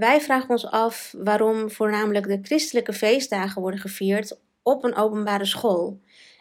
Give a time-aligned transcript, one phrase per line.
[0.00, 6.00] Wij vragen ons af waarom voornamelijk de christelijke feestdagen worden gevierd op een openbare school.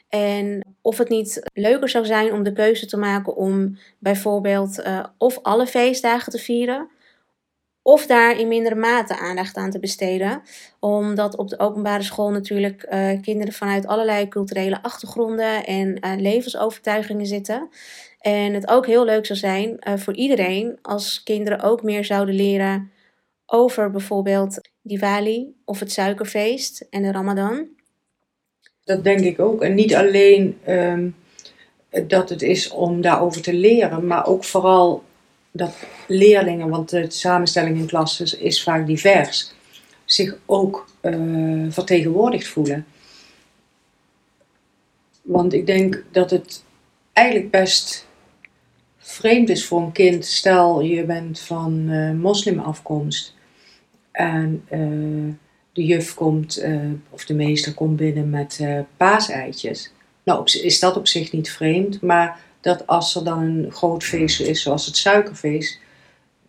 [0.09, 5.03] En of het niet leuker zou zijn om de keuze te maken om bijvoorbeeld uh,
[5.17, 6.89] of alle feestdagen te vieren,
[7.81, 10.41] of daar in mindere mate aandacht aan te besteden.
[10.79, 17.25] Omdat op de openbare school natuurlijk uh, kinderen vanuit allerlei culturele achtergronden en uh, levensovertuigingen
[17.25, 17.69] zitten.
[18.19, 22.91] En het ook heel leuk zou zijn voor iedereen als kinderen ook meer zouden leren
[23.49, 27.67] over bijvoorbeeld Diwali of het suikerfeest en de Ramadan.
[28.83, 29.61] Dat denk ik ook.
[29.61, 31.15] En niet alleen um,
[32.07, 35.03] dat het is om daarover te leren, maar ook vooral
[35.51, 35.75] dat
[36.07, 39.53] leerlingen, want de samenstelling in klassen is vaak divers,
[40.05, 42.85] zich ook uh, vertegenwoordigd voelen.
[45.21, 46.63] Want ik denk dat het
[47.13, 48.07] eigenlijk best
[48.97, 50.25] vreemd is voor een kind.
[50.25, 53.37] Stel je bent van uh, moslimafkomst
[54.11, 55.33] en uh,
[55.73, 56.63] de juf komt,
[57.09, 58.61] of de meester komt binnen met
[58.97, 59.91] paaseitjes.
[60.23, 64.41] Nou, is dat op zich niet vreemd, maar dat als er dan een groot feest
[64.41, 65.79] is, zoals het suikerfeest,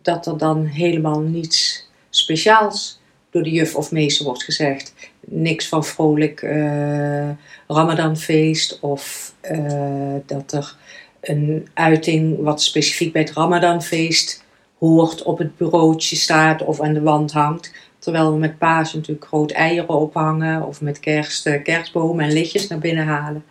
[0.01, 4.93] dat er dan helemaal niets speciaals door de juf of meester wordt gezegd.
[5.19, 7.29] Niks van vrolijk uh,
[7.67, 10.75] Ramadanfeest of uh, dat er
[11.21, 14.43] een uiting wat specifiek bij het Ramadanfeest
[14.87, 17.73] hoort op het bureautje staat of aan de wand hangt.
[17.99, 22.79] Terwijl we met paas natuurlijk groot eieren ophangen of met kerst, kerstbomen en lichtjes naar
[22.79, 23.43] binnen halen.